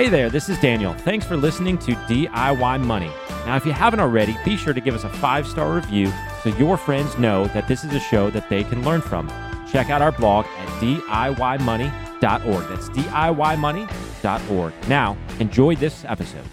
Hey 0.00 0.08
there, 0.08 0.30
this 0.30 0.48
is 0.48 0.58
Daniel. 0.60 0.94
Thanks 0.94 1.26
for 1.26 1.36
listening 1.36 1.76
to 1.80 1.92
DIY 1.92 2.82
Money. 2.86 3.10
Now, 3.44 3.56
if 3.56 3.66
you 3.66 3.72
haven't 3.72 4.00
already, 4.00 4.34
be 4.46 4.56
sure 4.56 4.72
to 4.72 4.80
give 4.80 4.94
us 4.94 5.04
a 5.04 5.10
five 5.10 5.46
star 5.46 5.74
review 5.74 6.10
so 6.42 6.48
your 6.56 6.78
friends 6.78 7.18
know 7.18 7.44
that 7.48 7.68
this 7.68 7.84
is 7.84 7.92
a 7.92 8.00
show 8.00 8.30
that 8.30 8.48
they 8.48 8.64
can 8.64 8.82
learn 8.82 9.02
from. 9.02 9.28
Check 9.70 9.90
out 9.90 10.00
our 10.00 10.10
blog 10.10 10.46
at 10.46 10.68
DIYmoney.org. 10.80 12.68
That's 12.70 12.88
DIYmoney.org. 12.88 14.88
Now, 14.88 15.18
enjoy 15.38 15.76
this 15.76 16.06
episode. 16.06 16.46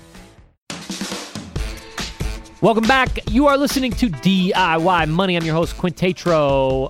Welcome 2.60 2.84
back. 2.84 3.32
You 3.32 3.48
are 3.48 3.56
listening 3.56 3.94
to 3.94 4.10
DIY 4.10 5.08
Money. 5.08 5.38
I'm 5.38 5.46
your 5.46 5.56
host, 5.56 5.78
Quint 5.78 5.96
Tatro. 5.96 6.90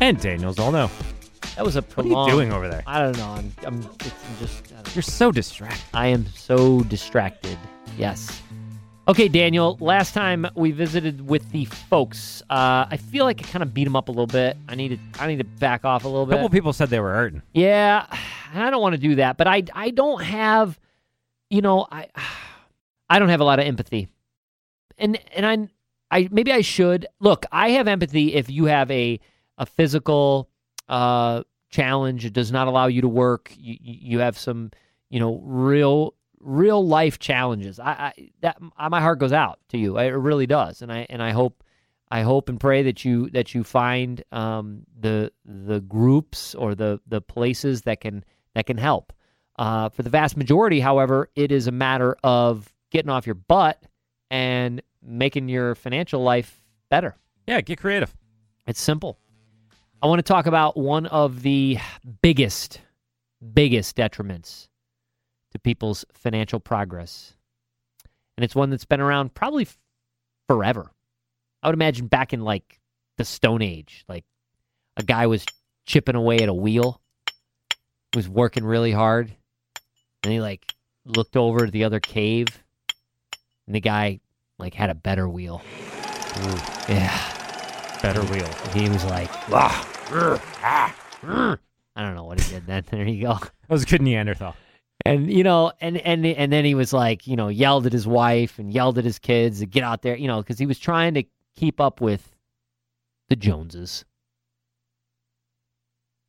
And 0.00 0.20
Daniel 0.20 0.54
Zolno. 0.54 0.88
That 1.56 1.64
was 1.64 1.76
a 1.76 1.80
What 1.82 2.04
are 2.04 2.08
you 2.08 2.30
doing 2.30 2.52
over 2.52 2.68
there? 2.68 2.82
I 2.86 3.00
don't 3.00 3.16
know. 3.16 3.28
I'm, 3.30 3.52
I'm, 3.64 3.78
it's, 4.00 4.06
I'm 4.28 4.38
just. 4.38 4.94
You're 4.94 5.02
so 5.02 5.32
distracted. 5.32 5.82
I 5.94 6.08
am 6.08 6.26
so 6.26 6.80
distracted. 6.82 7.56
Yes. 7.96 8.42
Okay, 9.08 9.28
Daniel. 9.28 9.78
Last 9.80 10.12
time 10.12 10.46
we 10.54 10.72
visited 10.72 11.26
with 11.26 11.50
the 11.52 11.64
folks, 11.64 12.42
uh, 12.50 12.86
I 12.90 12.98
feel 12.98 13.24
like 13.24 13.40
I 13.40 13.44
kind 13.50 13.62
of 13.62 13.72
beat 13.72 13.84
them 13.84 13.96
up 13.96 14.08
a 14.08 14.10
little 14.10 14.26
bit. 14.26 14.58
I 14.68 14.74
need 14.74 14.88
to. 14.88 15.22
I 15.22 15.28
need 15.28 15.38
to 15.38 15.44
back 15.44 15.86
off 15.86 16.04
a 16.04 16.08
little 16.08 16.24
A 16.24 16.26
bit. 16.26 16.32
couple 16.34 16.50
people 16.50 16.74
said 16.74 16.90
they 16.90 17.00
were 17.00 17.14
hurting. 17.14 17.40
Yeah, 17.54 18.04
I 18.54 18.68
don't 18.70 18.82
want 18.82 18.94
to 18.94 19.00
do 19.00 19.14
that, 19.14 19.38
but 19.38 19.46
I 19.46 19.62
I 19.72 19.90
don't 19.90 20.22
have, 20.22 20.78
you 21.48 21.62
know, 21.62 21.86
I 21.90 22.08
I 23.08 23.18
don't 23.18 23.30
have 23.30 23.40
a 23.40 23.44
lot 23.44 23.60
of 23.60 23.64
empathy, 23.66 24.08
and 24.98 25.18
and 25.34 25.46
I 25.46 25.68
I 26.14 26.28
maybe 26.30 26.52
I 26.52 26.60
should 26.60 27.06
look. 27.18 27.46
I 27.50 27.70
have 27.70 27.88
empathy 27.88 28.34
if 28.34 28.50
you 28.50 28.66
have 28.66 28.90
a 28.90 29.20
a 29.56 29.64
physical 29.64 30.50
uh 30.88 31.42
challenge. 31.70 32.24
It 32.24 32.32
does 32.32 32.52
not 32.52 32.68
allow 32.68 32.86
you 32.86 33.02
to 33.02 33.08
work. 33.08 33.52
You 33.56 33.76
you 33.80 34.18
have 34.20 34.38
some 34.38 34.70
you 35.10 35.20
know 35.20 35.40
real 35.44 36.14
real 36.40 36.86
life 36.86 37.18
challenges. 37.18 37.78
I, 37.80 37.90
I 37.90 38.30
that 38.40 38.58
my 38.90 39.00
heart 39.00 39.18
goes 39.18 39.32
out 39.32 39.58
to 39.70 39.78
you. 39.78 39.98
It 39.98 40.10
really 40.10 40.46
does, 40.46 40.82
and 40.82 40.92
I 40.92 41.06
and 41.10 41.22
I 41.22 41.30
hope. 41.30 41.62
I 42.08 42.22
hope 42.22 42.48
and 42.48 42.60
pray 42.60 42.84
that 42.84 43.04
you 43.04 43.30
that 43.30 43.52
you 43.52 43.64
find 43.64 44.22
um, 44.30 44.82
the 44.96 45.32
the 45.44 45.80
groups 45.80 46.54
or 46.54 46.76
the 46.76 47.00
the 47.08 47.20
places 47.20 47.82
that 47.82 48.00
can 48.00 48.24
that 48.54 48.66
can 48.66 48.78
help. 48.78 49.12
Uh, 49.58 49.88
for 49.88 50.04
the 50.04 50.10
vast 50.10 50.36
majority, 50.36 50.78
however, 50.78 51.30
it 51.34 51.50
is 51.50 51.66
a 51.66 51.72
matter 51.72 52.16
of 52.22 52.72
getting 52.90 53.10
off 53.10 53.26
your 53.26 53.34
butt 53.34 53.82
and 54.30 54.82
making 55.02 55.48
your 55.48 55.74
financial 55.74 56.22
life 56.22 56.60
better. 56.90 57.16
Yeah, 57.48 57.60
get 57.60 57.80
creative. 57.80 58.14
It's 58.68 58.80
simple. 58.80 59.18
I 60.02 60.06
want 60.06 60.18
to 60.18 60.22
talk 60.22 60.46
about 60.46 60.76
one 60.76 61.06
of 61.06 61.42
the 61.42 61.78
biggest, 62.22 62.80
biggest 63.54 63.96
detriments 63.96 64.68
to 65.52 65.58
people's 65.58 66.04
financial 66.12 66.60
progress. 66.60 67.34
And 68.36 68.44
it's 68.44 68.54
one 68.54 68.68
that's 68.68 68.84
been 68.84 69.00
around 69.00 69.34
probably 69.34 69.62
f- 69.62 69.78
forever. 70.48 70.90
I 71.62 71.68
would 71.68 71.74
imagine 71.74 72.08
back 72.08 72.34
in 72.34 72.42
like 72.42 72.78
the 73.16 73.24
Stone 73.24 73.62
Age, 73.62 74.04
like 74.08 74.24
a 74.98 75.02
guy 75.02 75.26
was 75.26 75.46
chipping 75.86 76.14
away 76.14 76.38
at 76.40 76.48
a 76.48 76.54
wheel, 76.54 77.00
was 78.14 78.28
working 78.28 78.64
really 78.64 78.92
hard, 78.92 79.34
and 80.22 80.32
he 80.32 80.40
like 80.40 80.74
looked 81.06 81.36
over 81.36 81.64
at 81.64 81.72
the 81.72 81.84
other 81.84 82.00
cave, 82.00 82.46
and 83.66 83.74
the 83.74 83.80
guy 83.80 84.20
like 84.58 84.74
had 84.74 84.90
a 84.90 84.94
better 84.94 85.28
wheel. 85.28 85.62
Mm. 86.34 86.88
Yeah. 86.90 87.35
Better 88.06 88.22
wheel. 88.32 88.48
He 88.72 88.88
was 88.88 89.04
like, 89.06 89.28
"Ah, 89.52 90.04
grr, 90.06 90.40
ah, 90.62 90.94
grr." 91.20 91.58
I 91.96 92.02
don't 92.02 92.14
know 92.14 92.22
what 92.22 92.40
he 92.40 92.54
did 92.54 92.64
then. 92.64 92.84
There 92.90 93.04
you 93.04 93.22
go. 93.22 93.34
That 93.34 93.68
was 93.68 93.82
a 93.82 93.86
good 93.86 94.00
Neanderthal. 94.00 94.54
And 95.04 95.28
you 95.28 95.42
know, 95.42 95.72
and 95.80 95.96
and 95.96 96.24
and 96.24 96.52
then 96.52 96.64
he 96.64 96.76
was 96.76 96.92
like, 96.92 97.26
you 97.26 97.34
know, 97.34 97.48
yelled 97.48 97.84
at 97.84 97.92
his 97.92 98.06
wife 98.06 98.60
and 98.60 98.72
yelled 98.72 98.98
at 98.98 99.04
his 99.04 99.18
kids 99.18 99.58
to 99.58 99.66
get 99.66 99.82
out 99.82 100.02
there, 100.02 100.14
you 100.14 100.28
know, 100.28 100.40
because 100.40 100.56
he 100.56 100.66
was 100.66 100.78
trying 100.78 101.14
to 101.14 101.24
keep 101.56 101.80
up 101.80 102.00
with 102.00 102.32
the 103.28 103.34
Joneses, 103.34 104.04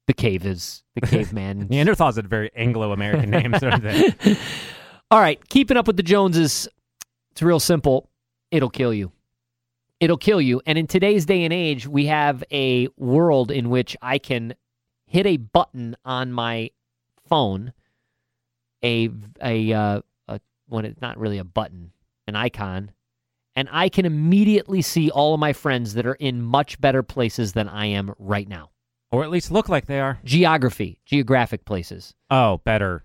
the 0.08 0.16
caves, 0.16 0.82
the 0.96 1.02
caveman. 1.08 1.68
Neanderthals 1.68 2.16
had 2.16 2.28
very 2.28 2.50
Anglo-American 2.56 3.30
names, 3.30 3.60
don't 3.60 3.84
they? 3.84 4.16
All 5.12 5.20
right, 5.20 5.48
keeping 5.48 5.78
up 5.78 5.86
with 5.86 5.98
the 5.98 6.02
Joneses, 6.02 6.68
it's 7.34 7.44
real 7.44 7.60
simple. 7.60 8.10
It'll 8.50 8.72
kill 8.72 8.96
you. 8.96 9.12
It'll 10.00 10.18
kill 10.18 10.42
you. 10.42 10.62
And 10.66 10.78
in 10.78 10.88
today's 10.88 11.26
day 11.26 11.44
and 11.44 11.54
age, 11.54 11.88
we 11.88 12.06
have 12.06 12.44
a 12.52 12.88
world 12.98 13.52
in 13.52 13.70
which 13.70 13.98
I 14.02 14.20
can 14.20 14.54
hit 15.06 15.26
a 15.26 15.38
button 15.38 15.96
on 16.06 16.32
my 16.32 16.72
phone, 17.28 17.74
a 18.84 19.10
a 19.42 19.74
uh, 19.74 20.02
a 20.28 20.40
when 20.68 20.86
it's 20.86 21.02
not 21.02 21.18
really 21.18 21.40
a 21.40 21.44
button, 21.44 21.92
an 22.28 22.36
icon, 22.36 22.92
and 23.56 23.68
I 23.72 23.90
can 23.90 24.06
immediately 24.06 24.84
see 24.84 25.10
all 25.10 25.34
of 25.34 25.40
my 25.40 25.52
friends 25.52 25.96
that 25.96 26.06
are 26.06 26.14
in 26.14 26.44
much 26.44 26.80
better 26.80 27.02
places 27.02 27.54
than 27.54 27.68
I 27.68 27.88
am 27.88 28.14
right 28.20 28.48
now. 28.48 28.70
Or 29.10 29.24
at 29.24 29.32
least 29.32 29.52
look 29.52 29.68
like 29.68 29.88
they 29.88 30.00
are. 30.00 30.20
Geography, 30.24 31.00
geographic 31.06 31.66
places. 31.66 32.14
Oh, 32.30 32.60
better. 32.66 33.04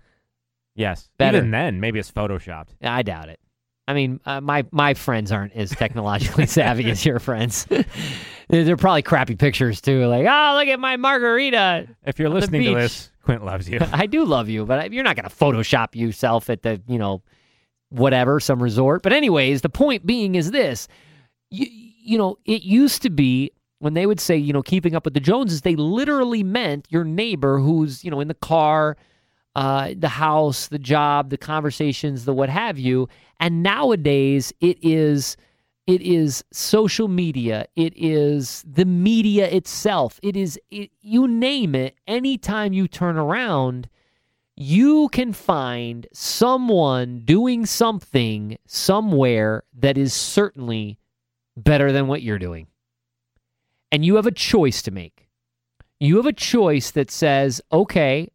Yes. 0.75 1.09
Better. 1.17 1.37
Even 1.37 1.51
then, 1.51 1.79
maybe 1.79 1.97
it's 1.97 2.11
photoshopped. 2.11 2.69
I 2.81 3.01
doubt 3.01 3.29
it. 3.29 3.39
I 3.87 3.93
mean, 3.93 4.19
uh, 4.25 4.39
my 4.39 4.65
my 4.71 4.93
friends 4.93 5.31
aren't 5.31 5.53
as 5.53 5.71
technologically 5.71 6.45
savvy 6.45 6.89
as 6.89 7.05
your 7.05 7.19
friends. 7.19 7.67
they're, 8.47 8.77
probably 8.77 9.01
crappy 9.01 9.35
pictures 9.35 9.81
too. 9.81 10.05
Like, 10.05 10.25
oh, 10.29 10.55
look 10.57 10.67
at 10.67 10.79
my 10.79 10.95
margarita. 10.95 11.87
If 12.05 12.19
you're 12.19 12.29
listening 12.29 12.63
to 12.63 12.75
this, 12.75 13.11
Quint 13.23 13.43
loves 13.43 13.69
you. 13.69 13.79
I 13.91 14.05
do 14.05 14.25
love 14.25 14.49
you, 14.49 14.65
but 14.65 14.93
you're 14.93 15.03
not 15.03 15.15
going 15.15 15.27
to 15.27 15.35
Photoshop 15.35 15.95
yourself 15.95 16.49
at 16.49 16.61
the 16.61 16.81
you 16.87 16.97
know 16.97 17.21
whatever 17.89 18.39
some 18.39 18.63
resort. 18.63 19.01
But 19.03 19.13
anyways, 19.13 19.61
the 19.61 19.69
point 19.69 20.05
being 20.05 20.35
is 20.35 20.51
this: 20.51 20.87
you, 21.49 21.67
you 21.69 22.17
know, 22.17 22.37
it 22.45 22.63
used 22.63 23.01
to 23.01 23.09
be 23.09 23.51
when 23.79 23.95
they 23.95 24.05
would 24.05 24.19
say 24.19 24.37
you 24.37 24.53
know 24.53 24.61
keeping 24.61 24.95
up 24.95 25.03
with 25.03 25.13
the 25.13 25.19
Joneses, 25.19 25.61
they 25.61 25.75
literally 25.75 26.43
meant 26.43 26.87
your 26.89 27.03
neighbor 27.03 27.59
who's 27.59 28.03
you 28.03 28.11
know 28.11 28.21
in 28.21 28.29
the 28.29 28.33
car. 28.33 28.95
Uh, 29.55 29.93
the 29.95 30.09
house, 30.09 30.67
the 30.67 30.79
job, 30.79 31.29
the 31.29 31.37
conversations, 31.37 32.25
the 32.25 32.33
what 32.33 32.49
have 32.49 32.79
you, 32.79 33.07
and 33.39 33.61
nowadays 33.61 34.51
it 34.61 34.77
is 34.81 35.37
it 35.85 36.01
is 36.01 36.43
social 36.51 37.07
media. 37.07 37.67
It 37.75 37.93
is 37.95 38.63
the 38.65 38.85
media 38.85 39.47
itself. 39.49 40.19
It 40.23 40.35
is 40.35 40.59
it, 40.71 40.89
you 41.01 41.27
name 41.27 41.75
it. 41.75 41.95
Anytime 42.07 42.73
you 42.73 42.87
turn 42.87 43.17
around 43.17 43.89
you 44.55 45.09
can 45.09 45.33
find 45.33 46.07
someone 46.13 47.21
doing 47.25 47.65
something 47.65 48.57
somewhere 48.67 49.63
that 49.73 49.97
is 49.97 50.13
certainly 50.13 50.99
better 51.57 51.91
than 51.91 52.07
what 52.07 52.21
you're 52.21 52.39
doing. 52.39 52.67
And 53.91 54.05
you 54.05 54.15
have 54.15 54.27
a 54.27 54.31
choice 54.31 54.81
to 54.83 54.91
make. 54.91 55.27
You 55.99 56.17
have 56.17 56.25
a 56.25 56.33
choice 56.33 56.91
that 56.91 57.09
says 57.09 57.61
okay 57.71 58.29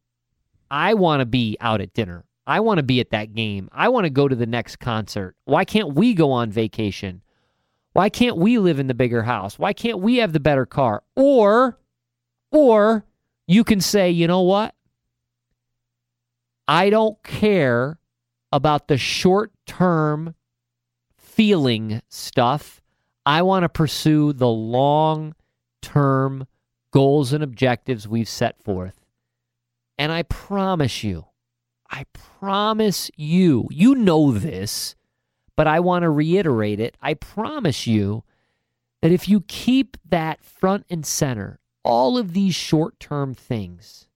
i 0.70 0.94
want 0.94 1.20
to 1.20 1.26
be 1.26 1.56
out 1.60 1.80
at 1.80 1.92
dinner 1.94 2.24
i 2.46 2.60
want 2.60 2.78
to 2.78 2.82
be 2.82 3.00
at 3.00 3.10
that 3.10 3.34
game 3.34 3.68
i 3.72 3.88
want 3.88 4.04
to 4.04 4.10
go 4.10 4.28
to 4.28 4.36
the 4.36 4.46
next 4.46 4.76
concert 4.76 5.36
why 5.44 5.64
can't 5.64 5.94
we 5.94 6.14
go 6.14 6.30
on 6.30 6.50
vacation 6.50 7.22
why 7.98 8.08
can't 8.10 8.36
we 8.36 8.58
live 8.58 8.78
in 8.78 8.86
the 8.86 8.94
bigger 8.94 9.24
house? 9.24 9.58
Why 9.58 9.72
can't 9.72 9.98
we 9.98 10.18
have 10.18 10.32
the 10.32 10.38
better 10.38 10.66
car? 10.66 11.02
Or 11.16 11.80
or 12.52 13.04
you 13.48 13.64
can 13.64 13.80
say, 13.80 14.08
"You 14.10 14.28
know 14.28 14.42
what? 14.42 14.74
I 16.68 16.90
don't 16.90 17.20
care 17.24 17.98
about 18.52 18.86
the 18.88 18.98
short-term 18.98 20.34
feeling 21.16 22.00
stuff. 22.08 22.80
I 23.26 23.42
want 23.42 23.64
to 23.64 23.68
pursue 23.68 24.32
the 24.32 24.48
long-term 24.48 26.46
goals 26.92 27.32
and 27.32 27.42
objectives 27.42 28.06
we've 28.06 28.28
set 28.28 28.62
forth." 28.62 28.97
And 29.98 30.12
I 30.12 30.22
promise 30.22 31.02
you, 31.02 31.26
I 31.90 32.04
promise 32.12 33.10
you, 33.16 33.66
you 33.70 33.94
know 33.94 34.32
this 34.32 34.94
but 35.58 35.66
I 35.66 35.80
want 35.80 36.04
to 36.04 36.10
reiterate 36.10 36.78
it. 36.78 36.96
I 37.02 37.14
promise 37.14 37.84
you 37.84 38.22
that 39.02 39.10
if 39.10 39.28
you 39.28 39.40
keep 39.40 39.96
that 40.08 40.44
front 40.44 40.86
and 40.88 41.04
center, 41.04 41.58
all 41.82 42.16
of 42.16 42.32
these 42.32 42.54
short 42.54 43.00
term 43.00 43.34
things, 43.34 44.06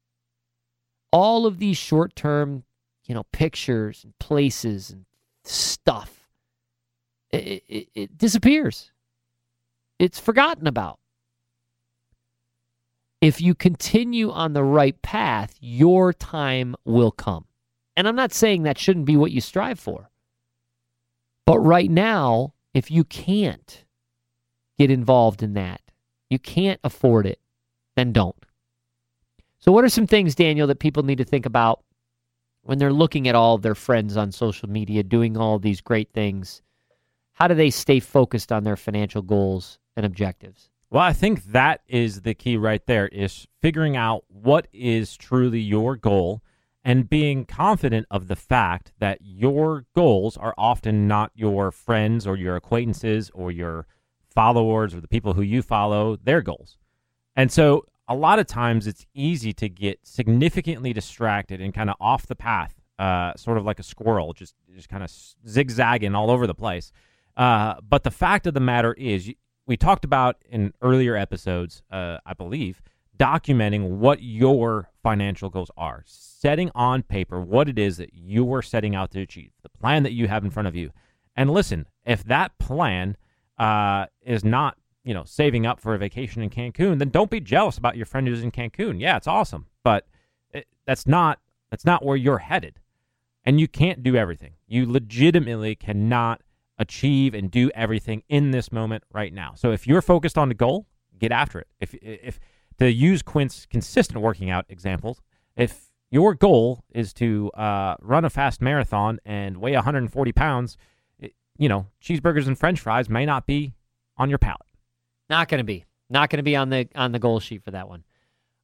all 1.11 1.44
of 1.44 1.58
these 1.58 1.76
short 1.76 2.14
term, 2.14 2.62
you 3.02 3.12
know, 3.12 3.25
pictures 3.32 4.05
and 4.05 4.17
places 4.20 4.90
and 4.90 5.05
stuff, 5.43 6.28
it, 7.32 7.64
it, 7.69 7.88
it 7.93 8.17
disappears. 8.17 8.93
It's 9.99 10.20
forgotten 10.20 10.69
about. 10.69 11.00
If 13.22 13.40
you 13.40 13.54
continue 13.54 14.32
on 14.32 14.52
the 14.52 14.64
right 14.64 15.00
path, 15.00 15.54
your 15.60 16.12
time 16.12 16.74
will 16.84 17.12
come. 17.12 17.44
And 17.96 18.08
I'm 18.08 18.16
not 18.16 18.32
saying 18.32 18.64
that 18.64 18.78
shouldn't 18.78 19.06
be 19.06 19.16
what 19.16 19.30
you 19.30 19.40
strive 19.40 19.78
for. 19.78 20.10
But 21.46 21.60
right 21.60 21.88
now, 21.88 22.54
if 22.74 22.90
you 22.90 23.04
can't 23.04 23.84
get 24.76 24.90
involved 24.90 25.40
in 25.40 25.54
that, 25.54 25.80
you 26.30 26.40
can't 26.40 26.80
afford 26.82 27.26
it, 27.26 27.38
then 27.94 28.12
don't. 28.12 28.34
So, 29.60 29.70
what 29.70 29.84
are 29.84 29.88
some 29.88 30.08
things, 30.08 30.34
Daniel, 30.34 30.66
that 30.66 30.80
people 30.80 31.04
need 31.04 31.18
to 31.18 31.25
think 31.25 31.46
about 31.46 31.84
when 32.62 32.78
they're 32.78 32.92
looking 32.92 33.28
at 33.28 33.36
all 33.36 33.56
their 33.56 33.76
friends 33.76 34.16
on 34.16 34.32
social 34.32 34.68
media 34.68 35.04
doing 35.04 35.36
all 35.36 35.60
these 35.60 35.80
great 35.80 36.12
things, 36.12 36.60
how 37.34 37.46
do 37.46 37.54
they 37.54 37.70
stay 37.70 38.00
focused 38.00 38.50
on 38.50 38.64
their 38.64 38.76
financial 38.76 39.22
goals 39.22 39.78
and 39.96 40.04
objectives? 40.04 40.71
Well, 40.92 41.02
I 41.02 41.14
think 41.14 41.44
that 41.44 41.80
is 41.88 42.20
the 42.20 42.34
key 42.34 42.58
right 42.58 42.84
there 42.84 43.08
is 43.08 43.46
figuring 43.62 43.96
out 43.96 44.24
what 44.28 44.68
is 44.74 45.16
truly 45.16 45.58
your 45.58 45.96
goal 45.96 46.42
and 46.84 47.08
being 47.08 47.46
confident 47.46 48.06
of 48.10 48.28
the 48.28 48.36
fact 48.36 48.92
that 48.98 49.16
your 49.22 49.86
goals 49.96 50.36
are 50.36 50.52
often 50.58 51.08
not 51.08 51.32
your 51.34 51.70
friends 51.72 52.26
or 52.26 52.36
your 52.36 52.56
acquaintances 52.56 53.30
or 53.32 53.50
your 53.50 53.86
followers 54.28 54.94
or 54.94 55.00
the 55.00 55.08
people 55.08 55.32
who 55.32 55.40
you 55.40 55.62
follow, 55.62 56.16
their 56.16 56.42
goals. 56.42 56.76
And 57.34 57.50
so 57.50 57.86
a 58.06 58.14
lot 58.14 58.38
of 58.38 58.46
times 58.46 58.86
it's 58.86 59.06
easy 59.14 59.54
to 59.54 59.70
get 59.70 59.98
significantly 60.02 60.92
distracted 60.92 61.62
and 61.62 61.72
kind 61.72 61.88
of 61.88 61.96
off 62.02 62.26
the 62.26 62.36
path, 62.36 62.74
uh, 62.98 63.32
sort 63.34 63.56
of 63.56 63.64
like 63.64 63.78
a 63.78 63.82
squirrel, 63.82 64.34
just 64.34 64.54
just 64.74 64.90
kind 64.90 65.02
of 65.02 65.10
zigzagging 65.48 66.14
all 66.14 66.30
over 66.30 66.46
the 66.46 66.54
place. 66.54 66.92
Uh, 67.34 67.76
but 67.80 68.02
the 68.02 68.10
fact 68.10 68.46
of 68.46 68.52
the 68.52 68.60
matter 68.60 68.92
is, 68.92 69.32
we 69.72 69.76
talked 69.78 70.04
about 70.04 70.36
in 70.50 70.74
earlier 70.82 71.16
episodes, 71.16 71.82
uh, 71.90 72.19
I 72.26 72.34
believe, 72.34 72.82
documenting 73.19 73.88
what 73.88 74.22
your 74.22 74.90
financial 75.02 75.48
goals 75.48 75.70
are, 75.78 76.02
setting 76.04 76.70
on 76.74 77.02
paper 77.02 77.40
what 77.40 77.70
it 77.70 77.78
is 77.78 77.96
that 77.96 78.12
you 78.12 78.52
are 78.52 78.60
setting 78.60 78.94
out 78.94 79.12
to 79.12 79.22
achieve, 79.22 79.50
the 79.62 79.70
plan 79.70 80.02
that 80.02 80.12
you 80.12 80.28
have 80.28 80.44
in 80.44 80.50
front 80.50 80.69
of 80.69 80.76
you. 80.76 80.90
And 81.34 81.48
listen, 81.48 81.86
if 82.04 82.22
that 82.24 82.58
plan 82.58 83.16
uh, 83.58 84.08
is 84.20 84.44
not 84.44 84.76
you 85.04 85.14
know, 85.14 85.24
saving 85.24 85.64
up 85.64 85.80
for 85.80 85.94
a 85.94 85.98
vacation 85.98 86.42
in 86.42 86.50
Cancun, 86.50 86.98
then 86.98 87.08
don't 87.08 87.30
be 87.30 87.40
jealous 87.40 87.78
about 87.78 87.96
your 87.96 88.04
friend 88.04 88.28
who's 88.28 88.42
in 88.42 88.50
Cancun. 88.50 89.00
Yeah, 89.00 89.16
it's 89.16 89.26
awesome, 89.26 89.68
but 89.82 90.06
it, 90.50 90.66
that's 90.86 91.06
not 91.06 91.38
that's 91.70 91.86
not 91.86 92.04
where 92.04 92.18
you're 92.18 92.36
headed. 92.36 92.78
And 93.42 93.58
you 93.58 93.68
can't 93.68 94.02
do 94.02 94.16
everything. 94.16 94.52
You 94.66 94.84
legitimately 94.84 95.76
cannot 95.76 96.42
achieve 96.82 97.34
and 97.34 97.50
do 97.50 97.70
everything 97.75 98.23
in 98.29 98.50
this 98.50 98.70
moment 98.70 99.05
right 99.12 99.32
now. 99.32 99.52
So 99.56 99.73
if 99.73 99.87
you're 99.87 100.02
focused 100.02 100.37
on 100.37 100.49
the 100.49 100.55
goal, 100.55 100.87
get 101.19 101.32
after 101.32 101.58
it. 101.61 101.69
If 101.81 101.94
if 101.94 102.38
to 102.79 102.90
use 102.90 103.23
Quint's 103.23 103.67
consistent 103.67 104.20
working 104.20 104.50
out 104.50 104.67
examples, 104.69 105.20
if 105.56 105.90
your 106.11 106.34
goal 106.34 106.84
is 106.90 107.12
to 107.14 107.50
uh, 107.52 107.96
run 108.00 108.25
a 108.25 108.31
fast 108.31 108.61
marathon 108.61 109.19
and 109.25 109.56
weigh 109.56 109.75
140 109.75 110.32
pounds, 110.32 110.76
it, 111.19 111.32
you 111.56 111.69
know 111.69 111.87
cheeseburgers 112.02 112.46
and 112.46 112.58
French 112.58 112.81
fries 112.81 113.08
may 113.08 113.25
not 113.25 113.46
be 113.46 113.73
on 114.19 114.28
your 114.28 114.38
palate. 114.38 114.61
Not 115.31 115.49
going 115.49 115.58
to 115.58 115.64
be. 115.64 115.85
Not 116.11 116.28
going 116.28 116.38
to 116.38 116.43
be 116.43 116.56
on 116.56 116.69
the 116.69 116.88
on 116.94 117.12
the 117.12 117.19
goal 117.19 117.40
sheet 117.40 117.64
for 117.64 117.70
that 117.70 117.88
one. 117.88 118.05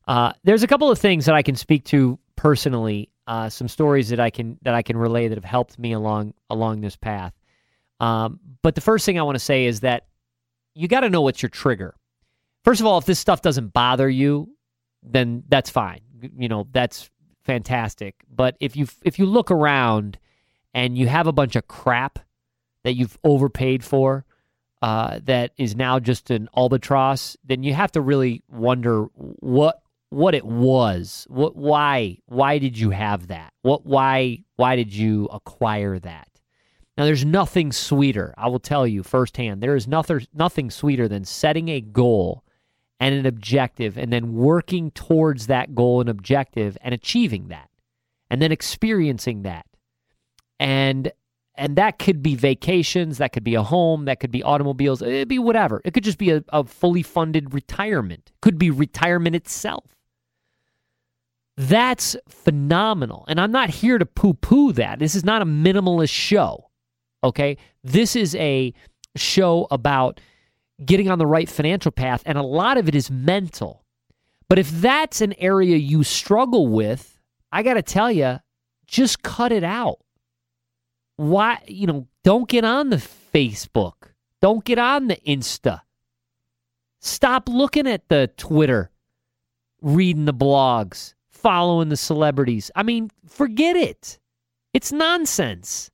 Uh, 0.06 0.32
there's 0.44 0.62
a 0.62 0.66
couple 0.66 0.90
of 0.90 0.98
things 0.98 1.26
that 1.26 1.34
I 1.34 1.42
can 1.42 1.54
speak 1.54 1.84
to 1.84 2.18
personally. 2.36 3.10
Uh, 3.26 3.48
some 3.48 3.68
stories 3.68 4.08
that 4.08 4.20
I 4.20 4.30
can 4.30 4.58
that 4.62 4.74
I 4.74 4.82
can 4.82 4.96
relay 4.96 5.28
that 5.28 5.36
have 5.36 5.44
helped 5.44 5.78
me 5.78 5.92
along 5.92 6.34
along 6.50 6.80
this 6.80 6.96
path. 6.96 7.32
Um, 8.00 8.40
but 8.62 8.74
the 8.74 8.80
first 8.80 9.04
thing 9.04 9.18
I 9.18 9.22
want 9.22 9.36
to 9.36 9.44
say 9.44 9.66
is 9.66 9.80
that 9.80 10.06
you 10.74 10.88
got 10.88 11.00
to 11.00 11.10
know 11.10 11.22
what's 11.22 11.42
your 11.42 11.50
trigger. 11.50 11.94
First 12.64 12.80
of 12.80 12.86
all, 12.86 12.98
if 12.98 13.04
this 13.04 13.18
stuff 13.18 13.42
doesn't 13.42 13.72
bother 13.72 14.08
you, 14.08 14.50
then 15.02 15.44
that's 15.48 15.70
fine. 15.70 16.00
You 16.36 16.48
know 16.48 16.66
that's 16.72 17.10
fantastic. 17.44 18.14
But 18.28 18.56
if 18.60 18.76
you 18.76 18.86
if 19.04 19.18
you 19.18 19.26
look 19.26 19.50
around 19.50 20.18
and 20.74 20.98
you 20.98 21.06
have 21.08 21.26
a 21.26 21.32
bunch 21.32 21.56
of 21.56 21.66
crap 21.66 22.18
that 22.84 22.94
you've 22.94 23.18
overpaid 23.24 23.84
for, 23.84 24.24
uh, 24.82 25.20
that 25.24 25.52
is 25.56 25.74
now 25.74 25.98
just 25.98 26.30
an 26.30 26.48
albatross, 26.56 27.36
then 27.44 27.62
you 27.62 27.74
have 27.74 27.92
to 27.92 28.00
really 28.00 28.42
wonder 28.48 29.04
what 29.14 29.82
what 30.10 30.34
it 30.34 30.44
was. 30.44 31.26
What 31.28 31.56
why 31.56 32.18
why 32.26 32.58
did 32.58 32.78
you 32.78 32.90
have 32.90 33.28
that? 33.28 33.52
What 33.62 33.86
why 33.86 34.44
why 34.56 34.76
did 34.76 34.92
you 34.92 35.26
acquire 35.26 35.98
that? 36.00 36.28
Now 36.98 37.04
there's 37.04 37.24
nothing 37.24 37.70
sweeter, 37.70 38.34
I 38.36 38.48
will 38.48 38.58
tell 38.58 38.84
you 38.84 39.04
firsthand. 39.04 39.62
There 39.62 39.76
is 39.76 39.86
nothing 39.86 40.26
nothing 40.34 40.68
sweeter 40.68 41.06
than 41.06 41.24
setting 41.24 41.68
a 41.68 41.80
goal 41.80 42.42
and 42.98 43.14
an 43.14 43.24
objective 43.24 43.96
and 43.96 44.12
then 44.12 44.34
working 44.34 44.90
towards 44.90 45.46
that 45.46 45.76
goal 45.76 46.00
and 46.00 46.10
objective 46.10 46.76
and 46.82 46.92
achieving 46.92 47.48
that. 47.48 47.70
And 48.30 48.42
then 48.42 48.50
experiencing 48.50 49.42
that. 49.42 49.64
And 50.58 51.12
and 51.54 51.76
that 51.76 52.00
could 52.00 52.20
be 52.20 52.34
vacations, 52.34 53.18
that 53.18 53.32
could 53.32 53.44
be 53.44 53.54
a 53.54 53.62
home, 53.62 54.06
that 54.06 54.18
could 54.18 54.32
be 54.32 54.42
automobiles, 54.42 55.00
it'd 55.00 55.28
be 55.28 55.38
whatever. 55.38 55.80
It 55.84 55.94
could 55.94 56.04
just 56.04 56.18
be 56.18 56.30
a, 56.30 56.42
a 56.48 56.64
fully 56.64 57.04
funded 57.04 57.54
retirement, 57.54 58.32
could 58.42 58.58
be 58.58 58.70
retirement 58.70 59.36
itself. 59.36 59.84
That's 61.56 62.16
phenomenal. 62.28 63.24
And 63.28 63.40
I'm 63.40 63.52
not 63.52 63.70
here 63.70 63.98
to 63.98 64.06
poo 64.06 64.34
poo 64.34 64.72
that. 64.72 64.98
This 64.98 65.14
is 65.14 65.24
not 65.24 65.42
a 65.42 65.46
minimalist 65.46 66.10
show. 66.10 66.67
Okay. 67.24 67.56
This 67.82 68.16
is 68.16 68.34
a 68.36 68.72
show 69.16 69.66
about 69.70 70.20
getting 70.84 71.10
on 71.10 71.18
the 71.18 71.26
right 71.26 71.48
financial 71.48 71.90
path, 71.90 72.22
and 72.24 72.38
a 72.38 72.42
lot 72.42 72.78
of 72.78 72.88
it 72.88 72.94
is 72.94 73.10
mental. 73.10 73.84
But 74.48 74.58
if 74.58 74.70
that's 74.70 75.20
an 75.20 75.34
area 75.38 75.76
you 75.76 76.02
struggle 76.04 76.68
with, 76.68 77.18
I 77.52 77.62
got 77.62 77.74
to 77.74 77.82
tell 77.82 78.10
you, 78.10 78.38
just 78.86 79.22
cut 79.22 79.52
it 79.52 79.64
out. 79.64 79.98
Why 81.16 81.58
you 81.66 81.86
know 81.86 82.06
don't 82.22 82.48
get 82.48 82.64
on 82.64 82.90
the 82.90 82.96
facebook. 82.96 83.94
Don't 84.40 84.64
get 84.64 84.78
on 84.78 85.08
the 85.08 85.16
insta. 85.26 85.80
Stop 87.00 87.48
looking 87.48 87.86
at 87.86 88.08
the 88.08 88.30
twitter 88.36 88.90
reading 89.82 90.24
the 90.24 90.34
blogs 90.34 91.14
following 91.28 91.88
the 91.88 91.96
celebrities. 91.96 92.70
I 92.74 92.84
mean 92.84 93.10
forget 93.26 93.76
it. 93.76 94.18
It's 94.72 94.92
nonsense 94.92 95.90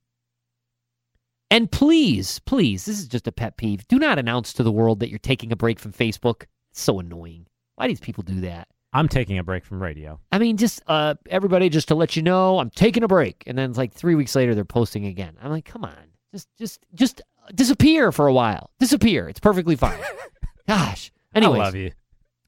and 1.55 1.71
please 1.71 2.39
please 2.39 2.85
this 2.85 2.99
is 2.99 3.07
just 3.07 3.27
a 3.27 3.31
pet 3.31 3.57
peeve 3.57 3.87
do 3.87 3.97
not 3.97 4.19
announce 4.19 4.53
to 4.53 4.63
the 4.63 4.71
world 4.71 4.99
that 4.99 5.09
you're 5.09 5.19
taking 5.19 5.51
a 5.51 5.55
break 5.55 5.79
from 5.79 5.91
facebook 5.93 6.43
it's 6.71 6.81
so 6.81 6.99
annoying 6.99 7.45
why 7.75 7.87
do 7.87 7.91
these 7.91 7.99
people 7.99 8.23
do 8.23 8.41
that 8.41 8.67
I'm 8.93 9.09
taking 9.09 9.37
a 9.37 9.43
break 9.43 9.65
from 9.65 9.83
radio. 9.83 10.21
I 10.31 10.39
mean, 10.39 10.55
just 10.55 10.81
uh, 10.87 11.15
everybody, 11.29 11.67
just 11.67 11.89
to 11.89 11.95
let 11.95 12.15
you 12.15 12.21
know, 12.21 12.59
I'm 12.59 12.69
taking 12.69 13.03
a 13.03 13.09
break, 13.09 13.43
and 13.45 13.57
then 13.57 13.69
it's 13.69 13.77
like 13.77 13.91
three 13.91 14.15
weeks 14.15 14.33
later 14.37 14.55
they're 14.55 14.63
posting 14.63 15.05
again. 15.05 15.35
I'm 15.41 15.51
like, 15.51 15.65
come 15.65 15.83
on, 15.83 15.97
just, 16.31 16.47
just, 16.57 16.85
just 16.93 17.21
disappear 17.53 18.13
for 18.13 18.27
a 18.27 18.33
while. 18.33 18.69
Disappear. 18.79 19.27
It's 19.27 19.41
perfectly 19.41 19.75
fine. 19.75 19.99
Gosh. 20.67 21.11
Anyways, 21.33 21.59
I 21.59 21.63
love 21.65 21.75
you. 21.75 21.91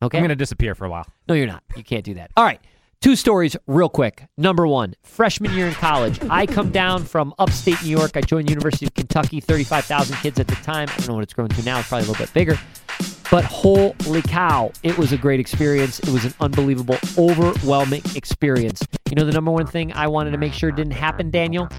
Okay. 0.02 0.18
I'm 0.18 0.22
going 0.22 0.30
to 0.30 0.38
disappear 0.38 0.74
for 0.74 0.86
a 0.86 0.90
while. 0.90 1.06
No, 1.28 1.36
you're 1.36 1.48
not. 1.48 1.64
You 1.76 1.84
can't 1.84 2.06
do 2.06 2.14
that. 2.14 2.32
All 2.38 2.46
right. 2.46 2.62
Two 3.02 3.16
stories 3.16 3.56
real 3.68 3.90
quick. 3.90 4.26
Number 4.38 4.66
one, 4.68 4.96
freshman 5.04 5.54
year 5.54 5.68
in 5.68 5.74
college. 5.76 6.20
I 6.30 6.46
come 6.48 6.72
down 6.72 7.04
from 7.04 7.34
upstate 7.38 7.82
New 7.84 7.90
York. 7.90 8.18
I 8.18 8.22
joined 8.22 8.50
University 8.50 8.88
of 8.88 8.94
Kentucky, 8.96 9.40
35,000 9.40 10.16
kids 10.18 10.40
at 10.40 10.48
the 10.48 10.56
time. 10.56 10.90
I 10.90 10.98
don't 10.98 11.10
know 11.10 11.14
what 11.16 11.24
it's 11.24 11.34
grown 11.34 11.50
to 11.50 11.64
now. 11.64 11.80
It's 11.80 11.90
probably 11.90 12.08
a 12.08 12.12
little 12.12 12.26
bit 12.26 12.34
bigger. 12.34 12.60
But 13.30 13.44
holy 13.46 14.24
cow, 14.24 14.72
it 14.82 14.98
was 14.98 15.14
a 15.14 15.18
great 15.18 15.40
experience. 15.40 16.00
It 16.00 16.10
was 16.10 16.26
an 16.26 16.34
unbelievable, 16.40 16.98
overwhelming 17.18 18.02
experience. 18.16 18.82
You 19.10 19.16
know, 19.16 19.26
the 19.26 19.32
number 19.32 19.52
one 19.52 19.68
thing 19.68 19.94
I 19.94 20.08
wanted 20.08 20.32
to 20.32 20.38
make 20.38 20.54
sure 20.54 20.72
didn't 20.72 20.94
happen, 20.94 21.30
Daniel? 21.30 21.70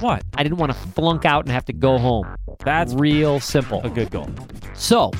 What? 0.00 0.22
I 0.36 0.42
didn't 0.42 0.58
want 0.58 0.72
to 0.72 0.78
flunk 0.78 1.24
out 1.24 1.44
and 1.44 1.52
have 1.52 1.64
to 1.64 1.72
go 1.72 1.98
home. 1.98 2.26
That's 2.64 2.94
real 2.94 3.40
simple. 3.40 3.80
A 3.84 3.90
good 3.90 4.10
goal. 4.10 4.30
So, 4.74 5.10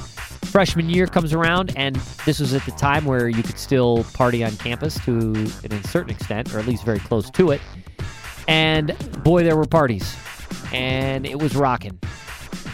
freshman 0.57 0.89
year 0.89 1.07
comes 1.07 1.35
around, 1.35 1.71
and 1.77 1.97
this 2.25 2.41
was 2.41 2.55
at 2.55 2.65
the 2.65 2.71
time 2.71 3.05
where 3.05 3.29
you 3.29 3.43
could 3.43 3.59
still 3.59 4.05
party 4.15 4.43
on 4.43 4.57
campus 4.57 4.99
to 5.05 5.35
an 5.65 5.85
certain 5.85 6.09
extent, 6.09 6.55
or 6.55 6.59
at 6.59 6.67
least 6.67 6.83
very 6.83 6.99
close 6.99 7.29
to 7.29 7.51
it. 7.51 7.61
And 8.49 8.97
boy, 9.23 9.43
there 9.43 9.55
were 9.55 9.67
parties, 9.67 10.17
and 10.73 11.27
it 11.27 11.39
was 11.39 11.55
rocking 11.55 12.01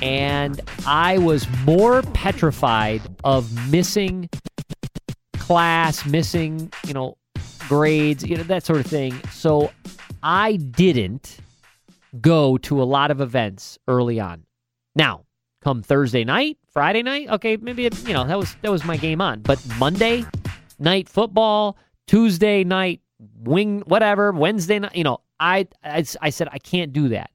and 0.00 0.60
I 0.86 1.18
was 1.18 1.46
more 1.64 2.02
petrified 2.02 3.02
of 3.24 3.52
missing 3.68 4.30
class, 5.38 6.06
missing, 6.06 6.72
you 6.86 6.94
know, 6.94 7.16
grades, 7.68 8.24
you 8.24 8.36
know, 8.36 8.44
that 8.44 8.64
sort 8.64 8.78
of 8.78 8.86
thing. 8.86 9.20
So 9.32 9.72
I 10.22 10.54
didn't 10.54 11.38
go 12.20 12.58
to 12.58 12.80
a 12.80 12.84
lot 12.84 13.10
of 13.10 13.20
events 13.20 13.78
early 13.88 14.20
on. 14.20 14.44
Now, 14.94 15.24
come 15.62 15.82
Thursday 15.82 16.24
night, 16.24 16.58
Friday 16.72 17.02
night, 17.02 17.28
okay, 17.30 17.56
maybe 17.56 17.86
it, 17.86 18.06
you 18.06 18.12
know, 18.12 18.26
that 18.26 18.38
was 18.38 18.56
that 18.62 18.70
was 18.70 18.84
my 18.84 18.96
game 18.96 19.20
on. 19.20 19.40
But 19.40 19.64
Monday 19.78 20.24
night 20.78 21.08
football, 21.08 21.76
Tuesday 22.06 22.64
night 22.64 23.00
wing 23.38 23.82
whatever, 23.86 24.32
Wednesday 24.32 24.78
night, 24.78 24.96
you 24.96 25.04
know, 25.04 25.18
I 25.38 25.68
I, 25.84 26.04
I 26.20 26.30
said 26.30 26.48
I 26.50 26.58
can't 26.58 26.92
do 26.92 27.08
that. 27.08 27.30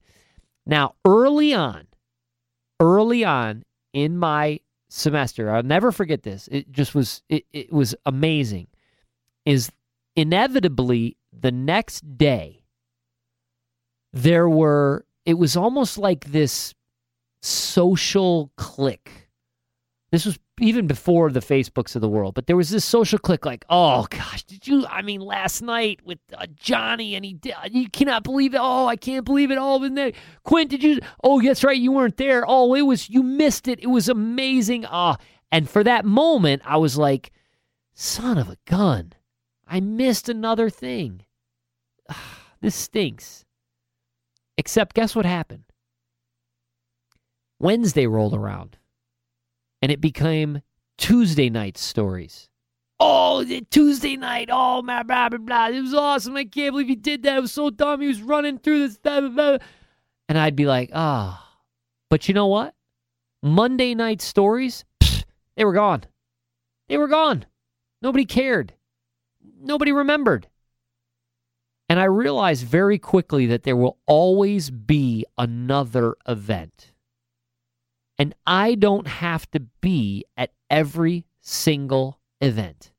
Now, 0.65 0.95
early 1.05 1.53
on, 1.53 1.87
early 2.79 3.23
on 3.23 3.63
in 3.93 4.17
my 4.17 4.59
semester, 4.89 5.49
I'll 5.49 5.63
never 5.63 5.91
forget 5.91 6.23
this. 6.23 6.49
It 6.51 6.71
just 6.71 6.93
was 6.93 7.23
it, 7.29 7.45
it 7.53 7.71
was 7.71 7.95
amazing. 8.05 8.67
Is 9.45 9.71
inevitably 10.15 11.15
the 11.31 11.51
next 11.51 12.17
day 12.17 12.63
there 14.11 14.49
were 14.49 15.05
it 15.25 15.35
was 15.35 15.55
almost 15.55 15.97
like 15.97 16.25
this 16.25 16.73
social 17.47 18.51
clique. 18.57 19.29
This 20.11 20.25
was 20.25 20.39
even 20.59 20.87
before 20.87 21.31
the 21.31 21.39
Facebooks 21.39 21.95
of 21.95 22.01
the 22.01 22.09
world, 22.09 22.33
but 22.33 22.47
there 22.47 22.55
was 22.55 22.69
this 22.69 22.85
social 22.85 23.19
click 23.19 23.45
like, 23.45 23.65
oh 23.69 24.07
gosh, 24.09 24.43
did 24.43 24.65
you? 24.67 24.85
I 24.87 25.01
mean, 25.01 25.21
last 25.21 25.61
night 25.61 25.99
with 26.03 26.19
uh, 26.33 26.47
Johnny 26.55 27.15
and 27.15 27.25
he 27.25 27.33
did, 27.33 27.53
you 27.71 27.89
cannot 27.89 28.23
believe 28.23 28.53
it. 28.53 28.59
Oh, 28.61 28.87
I 28.87 28.95
can't 28.95 29.25
believe 29.25 29.51
it. 29.51 29.57
Oh, 29.59 29.83
and 29.83 29.97
then 29.97 30.13
Quint, 30.43 30.69
did 30.69 30.83
you? 30.83 30.99
Oh, 31.23 31.41
that's 31.41 31.63
right, 31.63 31.77
you 31.77 31.91
weren't 31.91 32.17
there. 32.17 32.45
Oh, 32.47 32.73
it 32.73 32.83
was, 32.83 33.09
you 33.09 33.21
missed 33.21 33.67
it. 33.67 33.79
It 33.81 33.87
was 33.87 34.09
amazing. 34.09 34.85
Ah, 34.85 35.17
and 35.51 35.69
for 35.69 35.83
that 35.83 36.05
moment, 36.05 36.61
I 36.65 36.77
was 36.77 36.97
like, 36.97 37.31
son 37.93 38.37
of 38.37 38.49
a 38.49 38.57
gun, 38.65 39.13
I 39.67 39.79
missed 39.79 40.29
another 40.29 40.69
thing. 40.69 41.25
this 42.61 42.75
stinks. 42.75 43.45
Except, 44.57 44.95
guess 44.95 45.15
what 45.15 45.25
happened? 45.25 45.66
Wednesday 47.59 48.07
rolled 48.07 48.33
around 48.33 48.77
and 49.81 49.91
it 49.91 50.01
became 50.01 50.61
Tuesday 50.97 51.49
night 51.49 51.77
stories. 51.77 52.49
Oh, 52.99 53.45
Tuesday 53.69 54.17
night. 54.17 54.49
Oh, 54.51 54.81
blah, 54.81 55.03
blah, 55.03 55.29
blah, 55.29 55.37
blah. 55.37 55.67
It 55.69 55.81
was 55.81 55.93
awesome. 55.93 56.35
I 56.35 56.45
can't 56.45 56.73
believe 56.73 56.87
he 56.87 56.95
did 56.95 57.23
that. 57.23 57.37
It 57.37 57.41
was 57.41 57.51
so 57.51 57.69
dumb. 57.69 58.01
He 58.01 58.07
was 58.07 58.21
running 58.21 58.57
through 58.57 58.87
this. 58.87 58.97
Blah, 58.97 59.21
blah, 59.21 59.29
blah. 59.29 59.57
And 60.27 60.37
I'd 60.37 60.55
be 60.55 60.65
like, 60.65 60.89
ah. 60.93 61.39
Oh. 61.39 61.47
But 62.09 62.27
you 62.27 62.33
know 62.33 62.47
what? 62.47 62.73
Monday 63.43 63.93
night 63.93 64.21
stories, 64.21 64.83
pfft, 64.99 65.25
they 65.55 65.65
were 65.65 65.73
gone. 65.73 66.05
They 66.89 66.97
were 66.97 67.07
gone. 67.07 67.45
Nobody 68.01 68.25
cared. 68.25 68.73
Nobody 69.61 69.91
remembered. 69.91 70.47
And 71.89 71.99
I 71.99 72.05
realized 72.05 72.65
very 72.65 72.97
quickly 72.97 73.45
that 73.47 73.63
there 73.63 73.75
will 73.75 73.97
always 74.05 74.69
be 74.69 75.25
another 75.37 76.15
event. 76.27 76.91
And 78.19 78.33
I 78.45 78.75
don't 78.75 79.07
have 79.07 79.49
to 79.51 79.59
be 79.59 80.25
at 80.35 80.51
every 80.69 81.25
single 81.41 82.19
event. 82.41 82.91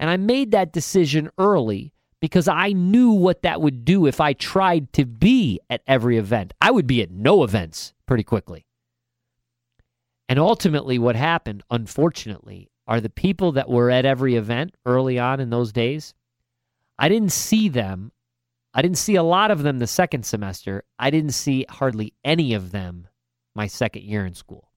And 0.00 0.10
I 0.10 0.16
made 0.16 0.50
that 0.50 0.72
decision 0.72 1.30
early 1.38 1.92
because 2.20 2.48
I 2.48 2.72
knew 2.72 3.10
what 3.10 3.42
that 3.42 3.60
would 3.60 3.84
do 3.84 4.06
if 4.06 4.20
I 4.20 4.32
tried 4.32 4.92
to 4.94 5.04
be 5.04 5.60
at 5.70 5.82
every 5.86 6.18
event. 6.18 6.52
I 6.60 6.70
would 6.70 6.86
be 6.86 7.02
at 7.02 7.10
no 7.10 7.44
events 7.44 7.94
pretty 8.06 8.24
quickly. 8.24 8.66
And 10.28 10.38
ultimately, 10.38 10.98
what 10.98 11.16
happened, 11.16 11.62
unfortunately, 11.70 12.70
are 12.86 13.00
the 13.00 13.10
people 13.10 13.52
that 13.52 13.68
were 13.68 13.90
at 13.90 14.04
every 14.04 14.34
event 14.34 14.74
early 14.84 15.18
on 15.18 15.40
in 15.40 15.50
those 15.50 15.72
days. 15.72 16.14
I 16.98 17.08
didn't 17.08 17.32
see 17.32 17.68
them. 17.68 18.12
I 18.74 18.82
didn't 18.82 18.98
see 18.98 19.14
a 19.14 19.22
lot 19.22 19.50
of 19.50 19.62
them 19.62 19.78
the 19.78 19.86
second 19.86 20.26
semester. 20.26 20.84
I 20.98 21.10
didn't 21.10 21.32
see 21.32 21.64
hardly 21.68 22.14
any 22.24 22.54
of 22.54 22.72
them 22.72 23.08
my 23.58 23.66
second 23.66 24.04
year 24.04 24.24
in 24.24 24.34
school. 24.34 24.70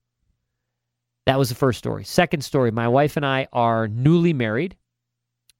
That 1.27 1.37
was 1.37 1.49
the 1.49 1.55
first 1.55 1.77
story. 1.77 2.03
Second 2.03 2.43
story 2.43 2.71
my 2.71 2.87
wife 2.87 3.15
and 3.15 3.25
I 3.25 3.47
are 3.53 3.87
newly 3.87 4.33
married, 4.33 4.75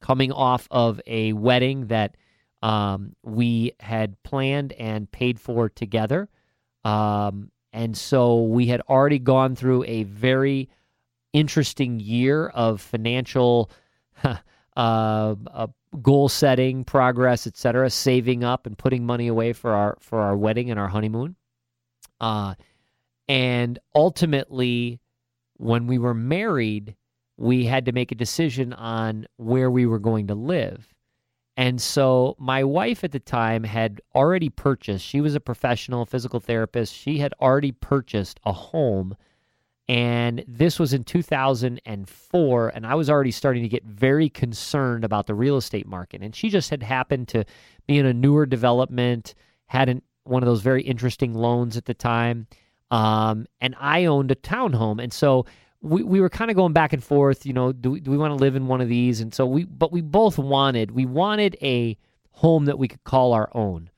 coming 0.02 0.32
off 0.32 0.68
of 0.72 1.00
a 1.06 1.32
wedding 1.34 1.86
that 1.88 2.18
um, 2.64 3.16
we 3.22 3.74
had 3.80 4.22
planned 4.24 4.74
and 4.74 5.10
paid 5.12 5.40
for 5.40 5.70
together. 5.70 6.30
Um, 6.84 7.52
and 7.72 7.96
so 7.96 8.42
we 8.42 8.66
had 8.66 8.82
already 8.90 9.20
gone 9.20 9.56
through 9.56 9.84
a 9.84 10.04
very 10.04 10.70
interesting 11.32 12.00
year 12.00 12.48
of 12.48 12.82
financial 12.82 13.70
uh, 14.24 14.36
uh, 14.76 15.68
goal 16.02 16.28
setting, 16.28 16.84
progress, 16.84 17.46
etc., 17.46 17.92
saving 17.92 18.44
up 18.44 18.66
and 18.66 18.76
putting 18.76 19.06
money 19.06 19.28
away 19.28 19.54
for 19.54 19.74
our 19.74 19.98
for 20.02 20.22
our 20.22 20.36
wedding 20.36 20.72
and 20.72 20.80
our 20.80 20.88
honeymoon. 20.88 21.36
Uh, 22.20 22.56
and 23.32 23.80
ultimately, 23.96 25.00
when 25.56 25.88
we 25.88 25.98
were 25.98 26.14
married, 26.14 26.98
we 27.38 27.64
had 27.64 27.86
to 27.86 27.94
make 27.94 28.12
a 28.12 28.16
decision 28.16 28.74
on 28.74 29.26
where 29.38 29.72
we 29.72 29.86
were 29.86 30.00
going 30.00 30.28
to 30.28 30.36
live. 30.36 30.94
And 31.56 31.82
so 31.82 32.36
my 32.40 32.66
wife 32.66 33.06
at 33.06 33.14
the 33.14 33.22
time 33.22 33.64
had 33.64 34.02
already 34.14 34.50
purchased, 34.50 35.06
she 35.06 35.22
was 35.22 35.34
a 35.34 35.40
professional 35.40 36.06
physical 36.06 36.42
therapist. 36.42 36.94
She 36.94 37.20
had 37.20 37.34
already 37.40 37.72
purchased 37.72 38.42
a 38.44 38.52
home. 38.52 39.16
And 39.88 40.44
this 40.46 40.78
was 40.78 40.92
in 40.92 41.06
2004. 41.06 42.70
And 42.76 42.86
I 42.86 42.96
was 42.96 43.10
already 43.10 43.32
starting 43.32 43.64
to 43.64 43.70
get 43.70 43.86
very 43.86 44.28
concerned 44.28 45.06
about 45.06 45.28
the 45.28 45.36
real 45.36 45.56
estate 45.56 45.88
market. 45.88 46.22
And 46.22 46.36
she 46.36 46.50
just 46.50 46.70
had 46.70 46.84
happened 46.84 47.30
to 47.30 47.46
be 47.88 47.98
in 47.98 48.06
a 48.06 48.14
newer 48.14 48.46
development, 48.46 49.36
had 49.68 49.88
an, 49.88 50.02
one 50.26 50.44
of 50.44 50.48
those 50.48 50.62
very 50.62 50.84
interesting 50.84 51.34
loans 51.34 51.78
at 51.78 51.86
the 51.86 51.94
time. 51.94 52.48
Um, 52.92 53.48
and 53.62 53.74
I 53.80 54.06
owned 54.06 54.32
a 54.32 54.36
townhome. 54.36 55.02
And 55.02 55.12
so 55.12 55.46
we, 55.82 56.04
we 56.04 56.22
were 56.22 56.30
kind 56.30 56.52
of 56.52 56.58
going 56.58 56.74
back 56.74 56.94
and 56.94 57.04
forth, 57.04 57.46
you 57.46 57.54
know, 57.54 57.72
do 57.72 57.92
we, 57.92 58.00
do 58.02 58.12
we 58.12 58.18
want 58.18 58.32
to 58.32 58.36
live 58.36 58.56
in 58.56 58.68
one 58.68 58.82
of 58.82 58.90
these? 58.90 59.22
And 59.22 59.34
so 59.34 59.46
we, 59.46 59.64
but 59.64 59.92
we 59.92 60.02
both 60.02 60.38
wanted, 60.38 60.92
we 60.92 61.06
wanted 61.06 61.58
a 61.62 61.98
home 62.32 62.66
that 62.66 62.78
we 62.78 62.90
could 62.90 63.04
call 63.04 63.34
our 63.34 63.50
own. 63.54 63.90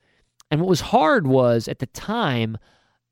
And 0.50 0.60
what 0.60 0.70
was 0.70 0.80
hard 0.80 1.26
was 1.26 1.66
at 1.66 1.80
the 1.80 1.86
time, 1.86 2.56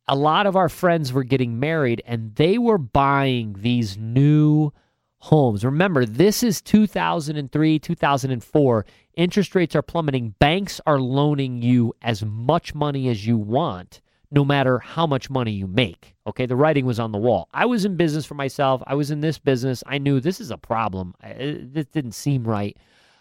a 0.07 0.15
lot 0.15 0.47
of 0.47 0.57
our 0.57 0.69
friends 0.69 1.13
were 1.13 1.25
getting 1.25 1.59
married 1.59 2.03
and 2.07 2.35
they 2.37 2.59
were 2.59 2.79
buying 2.79 3.57
these 3.59 3.99
new 3.99 4.73
homes. 5.19 5.65
Remember, 5.65 6.07
this 6.07 6.43
is 6.43 6.61
2003, 6.63 7.79
2004. 7.79 8.87
Interest 9.15 9.55
rates 9.55 9.75
are 9.75 9.83
plummeting. 9.83 10.35
Banks 10.39 10.81
are 10.87 11.01
loaning 11.01 11.61
you 11.61 11.93
as 12.03 12.25
much 12.25 12.75
money 12.75 13.09
as 13.09 13.27
you 13.27 13.37
want 13.37 14.01
no 14.33 14.47
matter 14.47 14.79
how 14.79 15.07
much 15.07 15.29
money 15.29 15.53
you 15.53 15.67
make. 15.67 16.17
Okay, 16.27 16.47
the 16.47 16.57
writing 16.57 16.87
was 16.87 16.99
on 16.99 17.13
the 17.13 17.19
wall. 17.19 17.49
I 17.53 17.67
was 17.67 17.85
in 17.85 17.97
business 17.97 18.25
for 18.25 18.35
myself. 18.35 18.83
I 18.87 18.95
was 18.95 19.11
in 19.11 19.21
this 19.21 19.39
business. 19.39 19.85
I 19.87 19.99
knew 19.99 20.21
this 20.21 20.41
is 20.41 20.51
a 20.51 20.57
problem. 20.57 21.15
Uh, 21.23 21.35
this 21.37 21.87
didn't 21.87 22.13
seem 22.13 22.45
right. 22.45 22.77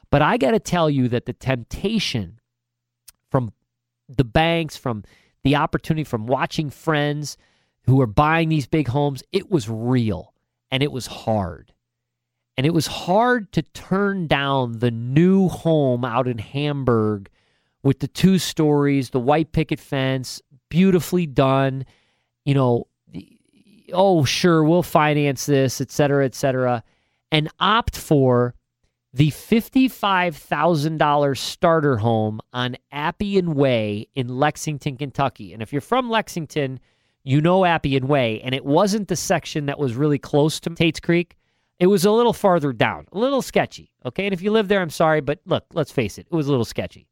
But 0.10 0.22
I 0.22 0.38
got 0.38 0.51
to 0.51 0.60
tell 0.60 0.89
you 0.89 1.10
that 1.10 1.25
the 1.25 1.34
temptation 1.34 2.39
from 3.30 3.51
the 4.08 4.24
banks, 4.24 4.77
from 4.77 5.03
the 5.44 5.58
opportunity, 5.58 6.06
from 6.06 6.27
watching 6.27 6.70
friends 6.70 7.38
who 7.84 7.98
were 7.98 8.08
buying 8.08 8.48
these 8.48 8.68
big 8.68 8.88
homes, 8.88 9.22
it 9.34 9.51
was 9.51 9.68
real 9.68 10.34
and 10.70 10.82
it 10.82 10.94
was 10.94 11.08
hard. 11.08 11.74
And 12.56 12.65
it 12.65 12.74
was 12.74 12.88
hard 12.88 13.51
to 13.53 13.62
turn 13.62 14.27
down 14.27 14.80
the 14.80 14.91
new 14.91 15.50
home 15.50 16.06
out 16.06 16.27
in 16.27 16.38
Hamburg 16.38 17.30
with 17.84 18.00
the 18.00 18.08
two 18.08 18.38
stories, 18.38 19.10
the 19.10 19.20
white 19.20 19.51
picket 19.51 19.80
fence, 19.80 20.41
beautifully 20.71 21.27
done. 21.27 21.85
You 22.45 22.55
know, 22.55 22.87
oh, 23.93 24.25
sure, 24.25 24.63
we'll 24.63 24.81
finance 24.81 25.45
this, 25.45 25.79
et 25.79 25.91
cetera, 25.91 26.25
et 26.25 26.33
cetera, 26.33 26.83
and 27.31 27.47
opt 27.59 27.95
for 27.95 28.55
the 29.13 29.29
$55,000 29.29 31.37
starter 31.37 31.97
home 31.97 32.39
on 32.53 32.77
Appian 32.91 33.53
Way 33.53 34.07
in 34.15 34.29
Lexington, 34.29 34.97
Kentucky. 34.97 35.53
And 35.53 35.61
if 35.61 35.71
you're 35.73 35.81
from 35.81 36.09
Lexington, 36.09 36.79
you 37.23 37.41
know 37.41 37.65
Appian 37.65 38.07
Way, 38.07 38.39
and 38.41 38.55
it 38.55 38.65
wasn't 38.65 39.09
the 39.09 39.17
section 39.17 39.65
that 39.65 39.77
was 39.77 39.95
really 39.95 40.17
close 40.17 40.61
to 40.61 40.69
Tate's 40.69 41.01
Creek. 41.01 41.35
It 41.77 41.87
was 41.87 42.05
a 42.05 42.11
little 42.11 42.31
farther 42.31 42.71
down, 42.71 43.07
a 43.11 43.19
little 43.19 43.41
sketchy. 43.41 43.91
Okay. 44.05 44.25
And 44.25 44.33
if 44.33 44.41
you 44.41 44.51
live 44.51 44.69
there, 44.69 44.81
I'm 44.81 44.89
sorry, 44.89 45.19
but 45.19 45.41
look, 45.45 45.65
let's 45.73 45.91
face 45.91 46.17
it, 46.17 46.27
it 46.31 46.35
was 46.35 46.47
a 46.47 46.51
little 46.51 46.65
sketchy. 46.65 47.09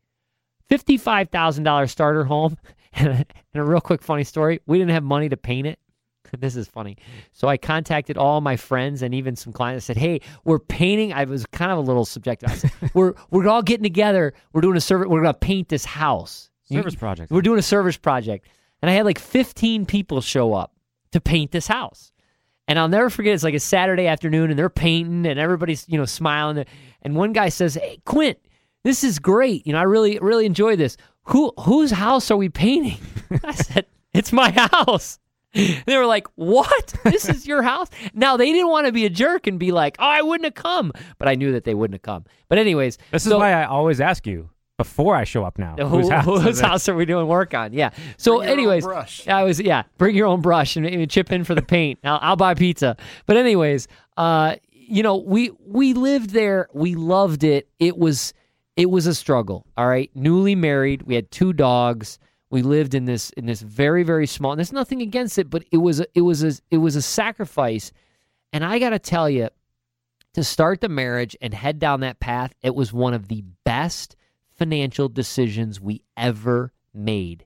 $55,000 0.72 1.90
starter 1.90 2.24
home 2.24 2.56
and 2.94 3.26
a 3.54 3.64
real 3.64 3.82
quick 3.82 4.02
funny 4.02 4.24
story 4.24 4.60
we 4.66 4.78
didn't 4.78 4.92
have 4.92 5.04
money 5.04 5.30
to 5.30 5.38
paint 5.38 5.68
it. 5.68 5.80
This 6.40 6.56
is 6.56 6.68
funny. 6.68 6.98
So 7.32 7.48
I 7.48 7.58
contacted 7.58 8.18
all 8.18 8.40
my 8.42 8.56
friends 8.56 9.02
and 9.02 9.16
even 9.16 9.36
some 9.36 9.52
clients. 9.52 9.86
I 9.86 9.94
said, 9.94 9.98
"Hey, 9.98 10.22
we're 10.44 10.60
painting." 10.60 11.12
I 11.12 11.24
was 11.24 11.46
kind 11.48 11.72
of 11.72 11.78
a 11.80 11.82
little 11.82 12.06
subjective. 12.06 12.52
I 12.52 12.54
said, 12.54 12.72
"We're 12.94 13.14
we're 13.32 13.48
all 13.48 13.64
getting 13.64 13.84
together. 13.84 14.34
We're 14.54 14.62
doing 14.62 14.78
a 14.78 14.82
service. 14.82 15.08
We're 15.08 15.22
going 15.22 15.34
to 15.34 15.40
paint 15.40 15.70
this 15.70 15.86
house. 15.86 16.50
Service 16.72 16.94
you, 16.94 17.00
project. 17.00 17.32
We're 17.32 17.42
doing 17.42 17.60
a 17.60 17.64
service 17.64 17.98
project." 17.98 18.48
And 18.82 18.90
I 18.90 18.94
had 18.94 19.06
like 19.06 19.20
15 19.20 19.86
people 19.86 20.22
show 20.22 20.54
up 20.54 20.74
to 21.12 21.20
paint 21.20 21.52
this 21.52 21.68
house. 21.68 22.12
And 22.68 22.78
I'll 22.78 22.88
never 22.88 23.10
forget. 23.10 23.34
It's 23.34 23.44
like 23.44 23.56
a 23.56 23.60
Saturday 23.60 24.06
afternoon, 24.06 24.52
and 24.52 24.60
they're 24.60 24.70
painting, 24.70 25.26
and 25.26 25.40
everybody's 25.40 25.88
you 25.90 25.98
know 25.98 26.06
smiling. 26.06 26.66
And 27.02 27.16
one 27.16 27.34
guy 27.34 27.50
says, 27.50 27.74
"Hey, 27.74 28.00
Quint, 28.06 28.38
this 28.84 29.04
is 29.04 29.18
great. 29.18 29.66
You 29.66 29.74
know, 29.74 29.80
I 29.80 29.84
really 29.84 30.20
really 30.20 30.46
enjoy 30.46 30.76
this 30.76 30.96
who 31.24 31.54
whose 31.60 31.92
house 31.92 32.32
are 32.32 32.38
we 32.38 32.50
painting? 32.50 33.00
I 33.44 33.54
said, 33.54 33.86
it's 34.14 34.32
my 34.32 34.52
house. 34.52 35.20
They 35.54 35.98
were 35.98 36.06
like, 36.06 36.28
"What? 36.36 36.94
This 37.04 37.28
is 37.28 37.48
your 37.48 37.64
house?" 37.64 37.90
Now 38.14 38.38
they 38.38 38.52
didn't 38.52 38.70
want 38.70 38.86
to 38.86 38.92
be 38.92 39.06
a 39.06 39.10
jerk 39.10 39.48
and 39.48 39.58
be 39.58 39.72
like, 39.72 39.96
"Oh, 39.98 40.06
I 40.06 40.22
wouldn't 40.22 40.46
have 40.46 40.54
come," 40.54 40.92
but 41.18 41.28
I 41.28 41.36
knew 41.36 41.54
that 41.54 41.64
they 41.64 41.74
wouldn't 41.74 41.96
have 41.96 42.04
come. 42.04 42.26
But 42.50 42.60
anyways, 42.60 43.00
this 43.12 43.24
so, 43.24 43.32
is 43.32 43.36
why 43.36 43.54
I 43.54 43.66
always 43.66 44.00
ask 44.00 44.28
you 44.28 44.50
before 44.78 45.16
I 45.16 45.24
show 45.24 45.44
up. 45.44 45.58
Now, 45.58 45.76
who, 45.76 45.88
whose, 45.88 46.10
house, 46.10 46.42
whose 46.44 46.60
house, 46.60 46.88
are 46.88 46.96
we 46.96 47.06
doing 47.06 47.28
work 47.28 47.54
on? 47.54 47.74
Yeah. 47.74 47.90
So, 48.18 48.42
anyways, 48.42 48.86
I 49.28 49.44
was 49.44 49.60
yeah, 49.60 49.84
bring 49.98 50.16
your 50.16 50.28
own 50.28 50.42
brush 50.42 50.76
and, 50.76 50.86
and 50.86 51.10
chip 51.10 51.32
in 51.32 51.44
for 51.44 51.56
the 51.56 51.62
paint. 51.62 52.00
I'll, 52.04 52.20
I'll 52.22 52.36
buy 52.36 52.54
pizza. 52.54 52.96
But 53.26 53.38
anyways, 53.38 53.88
uh, 54.18 54.56
you 54.72 55.02
know, 55.02 55.18
we 55.18 55.52
we 55.66 55.94
lived 55.94 56.30
there. 56.30 56.70
We 56.74 56.96
loved 56.96 57.44
it. 57.44 57.68
It 57.80 57.98
was 57.98 58.34
it 58.80 58.90
was 58.90 59.06
a 59.08 59.14
struggle. 59.14 59.66
All 59.76 59.90
right, 59.90 60.10
newly 60.16 60.56
married, 60.56 61.02
we 61.02 61.14
had 61.14 61.30
two 61.32 61.52
dogs. 61.52 62.18
We 62.50 62.62
lived 62.62 62.96
in 62.96 63.04
this 63.04 63.30
in 63.32 63.46
this 63.46 63.62
very 63.62 64.04
very 64.04 64.26
small. 64.26 64.54
And 64.54 64.60
there's 64.60 64.72
nothing 64.72 65.02
against 65.02 65.38
it, 65.38 65.50
but 65.50 65.66
it 65.70 65.78
was 65.78 66.00
a, 66.00 66.06
it 66.16 66.22
was 66.22 66.44
a 66.46 66.54
it 66.72 66.78
was 66.78 66.96
a 66.96 67.02
sacrifice. 67.02 67.92
And 68.54 68.64
I 68.64 68.80
got 68.80 68.92
to 68.92 69.00
tell 69.00 69.30
you, 69.30 69.50
to 70.34 70.46
start 70.46 70.80
the 70.80 70.88
marriage 70.88 71.36
and 71.42 71.54
head 71.54 71.78
down 71.78 72.00
that 72.00 72.22
path, 72.22 72.54
it 72.64 72.74
was 72.74 72.94
one 72.94 73.14
of 73.14 73.28
the 73.28 73.44
best 73.66 74.16
financial 74.58 75.10
decisions 75.10 75.82
we 75.82 76.02
ever 76.16 76.72
made. 76.94 77.46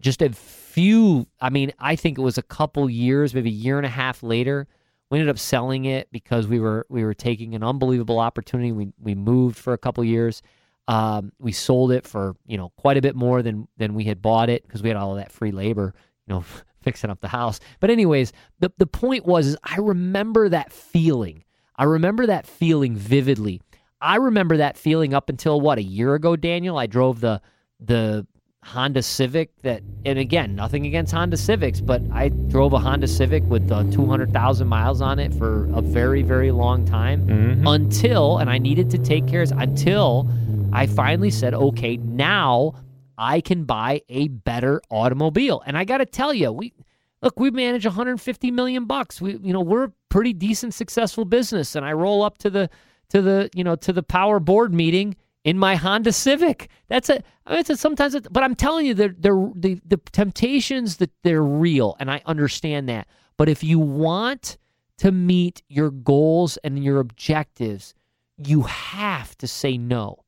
Just 0.00 0.22
a 0.22 0.30
few, 0.30 1.28
I 1.38 1.50
mean, 1.50 1.70
I 1.78 1.96
think 1.96 2.18
it 2.18 2.22
was 2.22 2.38
a 2.38 2.42
couple 2.42 2.88
years, 2.88 3.34
maybe 3.34 3.50
a 3.50 3.52
year 3.52 3.76
and 3.76 3.86
a 3.86 3.90
half 3.90 4.22
later, 4.22 4.66
we 5.12 5.18
ended 5.18 5.28
up 5.30 5.38
selling 5.38 5.84
it 5.84 6.08
because 6.10 6.46
we 6.46 6.58
were 6.58 6.86
we 6.88 7.04
were 7.04 7.12
taking 7.12 7.54
an 7.54 7.62
unbelievable 7.62 8.18
opportunity. 8.18 8.72
We 8.72 8.94
we 8.98 9.14
moved 9.14 9.58
for 9.58 9.74
a 9.74 9.78
couple 9.78 10.02
years. 10.02 10.40
Um, 10.88 11.32
we 11.38 11.52
sold 11.52 11.92
it 11.92 12.06
for 12.06 12.34
you 12.46 12.56
know 12.58 12.70
quite 12.76 12.96
a 12.96 13.00
bit 13.02 13.14
more 13.14 13.42
than 13.42 13.68
than 13.76 13.94
we 13.94 14.04
had 14.04 14.20
bought 14.20 14.50
it 14.50 14.62
because 14.64 14.82
we 14.82 14.88
had 14.88 14.96
all 14.96 15.12
of 15.12 15.18
that 15.18 15.30
free 15.32 15.52
labor, 15.52 15.94
you 16.26 16.34
know, 16.34 16.44
fixing 16.82 17.10
up 17.10 17.20
the 17.20 17.28
house. 17.28 17.60
But 17.80 17.90
anyways, 17.90 18.32
the 18.60 18.72
the 18.78 18.86
point 18.86 19.24
was 19.24 19.46
is 19.46 19.56
I 19.62 19.76
remember 19.76 20.48
that 20.48 20.72
feeling. 20.72 21.44
I 21.76 21.84
remember 21.84 22.26
that 22.26 22.46
feeling 22.46 22.96
vividly. 22.96 23.60
I 24.00 24.16
remember 24.16 24.56
that 24.56 24.76
feeling 24.76 25.14
up 25.14 25.28
until 25.30 25.60
what 25.60 25.78
a 25.78 25.82
year 25.82 26.14
ago, 26.14 26.34
Daniel. 26.36 26.76
I 26.78 26.86
drove 26.86 27.20
the 27.20 27.40
the 27.78 28.26
Honda 28.64 29.02
Civic 29.02 29.50
that, 29.62 29.82
and 30.04 30.20
again, 30.20 30.54
nothing 30.54 30.86
against 30.86 31.12
Honda 31.12 31.36
Civics, 31.36 31.80
but 31.80 32.00
I 32.12 32.28
drove 32.28 32.72
a 32.72 32.78
Honda 32.78 33.08
Civic 33.08 33.42
with 33.44 33.70
uh, 33.72 33.82
200,000 33.90 34.68
miles 34.68 35.00
on 35.00 35.18
it 35.18 35.34
for 35.34 35.68
a 35.74 35.80
very, 35.80 36.22
very 36.22 36.52
long 36.52 36.84
time 36.84 37.26
Mhm. 37.26 37.62
until, 37.74 38.38
and 38.38 38.48
I 38.48 38.58
needed 38.58 38.88
to 38.90 38.98
take 38.98 39.26
care 39.26 39.42
of 39.42 39.50
until 39.52 40.28
I 40.72 40.86
finally 40.86 41.30
said, 41.30 41.54
okay, 41.54 41.96
now 41.98 42.74
I 43.18 43.40
can 43.40 43.64
buy 43.64 44.02
a 44.08 44.28
better 44.28 44.80
automobile. 44.90 45.62
And 45.66 45.76
I 45.76 45.84
got 45.84 45.98
to 45.98 46.06
tell 46.06 46.32
you, 46.32 46.50
we 46.50 46.72
look, 47.20 47.38
we 47.38 47.50
manage 47.50 47.84
150 47.84 48.50
million 48.50 48.86
bucks. 48.86 49.20
We, 49.20 49.36
you 49.36 49.52
know, 49.52 49.60
we're 49.60 49.84
a 49.84 49.92
pretty 50.08 50.32
decent, 50.32 50.74
successful 50.74 51.24
business. 51.24 51.76
And 51.76 51.84
I 51.84 51.92
roll 51.92 52.22
up 52.22 52.38
to 52.38 52.50
the, 52.50 52.70
to 53.10 53.22
the, 53.22 53.50
you 53.54 53.64
know, 53.64 53.76
to 53.76 53.92
the 53.92 54.02
power 54.02 54.40
board 54.40 54.74
meeting 54.74 55.16
in 55.44 55.58
my 55.58 55.76
Honda 55.76 56.12
Civic. 56.12 56.68
That's 56.88 57.08
a, 57.10 57.22
I 57.46 57.56
mean, 57.56 57.64
sometimes, 57.64 58.14
it, 58.14 58.32
but 58.32 58.42
I'm 58.42 58.54
telling 58.54 58.86
you, 58.86 58.94
they're, 58.94 59.14
they're, 59.16 59.50
the, 59.54 59.80
the 59.84 59.98
temptations 60.12 60.96
that 60.96 61.10
they're 61.22 61.44
real. 61.44 61.96
And 62.00 62.10
I 62.10 62.22
understand 62.26 62.88
that. 62.88 63.06
But 63.36 63.48
if 63.48 63.62
you 63.62 63.78
want 63.78 64.56
to 64.98 65.12
meet 65.12 65.62
your 65.68 65.90
goals 65.90 66.56
and 66.58 66.82
your 66.82 66.98
objectives, 66.98 67.94
you 68.36 68.62
have 68.62 69.36
to 69.38 69.46
say 69.46 69.76
no. 69.76 70.21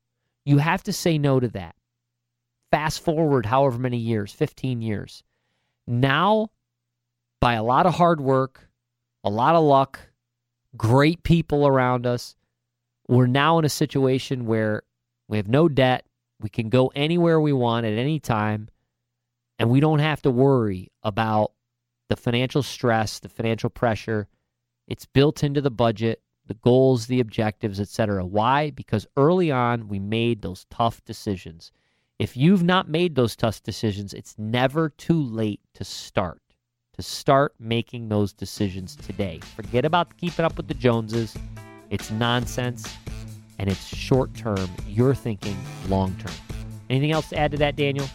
You 0.45 0.59
have 0.59 0.83
to 0.83 0.93
say 0.93 1.17
no 1.17 1.39
to 1.39 1.47
that. 1.49 1.75
Fast 2.71 3.01
forward 3.01 3.45
however 3.45 3.77
many 3.77 3.97
years, 3.97 4.31
15 4.31 4.81
years. 4.81 5.23
Now, 5.87 6.49
by 7.41 7.53
a 7.53 7.63
lot 7.63 7.85
of 7.85 7.95
hard 7.95 8.21
work, 8.21 8.69
a 9.23 9.29
lot 9.29 9.55
of 9.55 9.63
luck, 9.63 9.99
great 10.77 11.23
people 11.23 11.67
around 11.67 12.05
us, 12.05 12.35
we're 13.07 13.27
now 13.27 13.59
in 13.59 13.65
a 13.65 13.69
situation 13.69 14.45
where 14.45 14.83
we 15.27 15.37
have 15.37 15.47
no 15.47 15.69
debt. 15.69 16.05
We 16.39 16.49
can 16.49 16.69
go 16.69 16.91
anywhere 16.95 17.39
we 17.39 17.53
want 17.53 17.85
at 17.85 17.97
any 17.97 18.19
time, 18.19 18.69
and 19.57 19.69
we 19.69 19.79
don't 19.79 19.99
have 19.99 20.21
to 20.23 20.31
worry 20.31 20.91
about 21.01 21.51
the 22.09 22.15
financial 22.15 22.61
stress, 22.61 23.19
the 23.19 23.29
financial 23.29 23.69
pressure. 23.69 24.27
It's 24.87 25.05
built 25.05 25.43
into 25.43 25.61
the 25.61 25.71
budget, 25.71 26.21
the 26.47 26.53
goals, 26.55 27.07
the 27.07 27.19
objectives, 27.19 27.79
etc. 27.79 28.25
Why? 28.25 28.71
Because 28.71 29.07
early 29.17 29.51
on 29.51 29.87
we 29.87 29.99
made 29.99 30.41
those 30.41 30.65
tough 30.69 31.03
decisions. 31.05 31.71
If 32.19 32.37
you've 32.37 32.63
not 32.63 32.89
made 32.89 33.15
those 33.15 33.35
tough 33.35 33.61
decisions, 33.63 34.13
it's 34.13 34.35
never 34.37 34.89
too 34.89 35.21
late 35.21 35.59
to 35.73 35.83
start. 35.83 36.41
To 36.93 37.01
start 37.01 37.53
making 37.59 38.07
those 38.07 38.31
decisions 38.31 38.95
today. 38.95 39.41
Forget 39.55 39.83
about 39.83 40.15
keeping 40.17 40.45
up 40.45 40.55
with 40.55 40.67
the 40.67 40.73
Joneses. 40.73 41.35
It's 41.89 42.09
nonsense 42.11 42.87
and 43.59 43.69
it's 43.69 43.85
short 43.85 44.33
term. 44.33 44.69
You're 44.87 45.15
thinking 45.15 45.57
long 45.89 46.15
term. 46.15 46.33
Anything 46.89 47.11
else 47.11 47.29
to 47.29 47.37
add 47.37 47.51
to 47.51 47.57
that, 47.57 47.75
Daniel? 47.75 48.07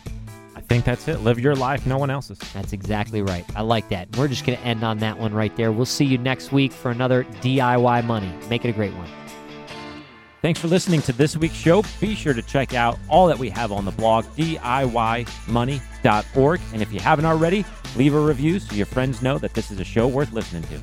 Think 0.71 0.85
that's 0.85 1.09
it. 1.09 1.19
Live 1.23 1.41
your 1.41 1.57
life, 1.57 1.85
no 1.85 1.99
one 1.99 2.11
else's. 2.11 2.39
That's 2.55 2.73
exactly 2.73 3.23
right. 3.23 3.45
I 3.57 3.63
like 3.63 3.89
that. 3.89 4.17
We're 4.17 4.29
just 4.29 4.47
going 4.47 4.57
to 4.57 4.65
end 4.65 4.85
on 4.85 4.99
that 4.99 5.19
one 5.19 5.35
right 5.35 5.57
there. 5.57 5.73
We'll 5.73 5.85
see 5.85 6.05
you 6.05 6.17
next 6.17 6.53
week 6.53 6.71
for 6.71 6.93
another 6.93 7.25
DIY 7.25 8.05
Money. 8.05 8.33
Make 8.49 8.65
it 8.65 8.69
a 8.69 8.73
great 8.73 8.95
one. 8.95 9.09
Thanks 10.43 10.61
for 10.61 10.69
listening 10.69 11.03
to 11.03 11.13
this 11.13 11.37
week's 11.37 11.57
show. 11.57 11.83
Be 12.01 12.15
sure 12.15 12.35
to 12.35 12.43
check 12.43 12.73
out 12.73 13.01
all 13.09 13.27
that 13.27 13.37
we 13.37 13.51
have 13.51 13.73
on 13.73 13.85
the 13.85 13.91
blog, 13.91 14.27
DIYmoney.org. 14.37 15.81
And 16.73 16.83
if 16.83 16.93
you 16.93 17.01
haven't 17.01 17.25
already, 17.25 17.65
leave 17.97 18.15
a 18.15 18.21
review 18.21 18.61
so 18.61 18.77
your 18.77 18.87
friends 18.87 19.23
know 19.23 19.39
that 19.39 19.55
this 19.55 19.73
is 19.73 19.81
a 19.81 19.85
show 19.85 20.07
worth 20.07 20.33
listening 20.33 20.63
to. 20.63 20.81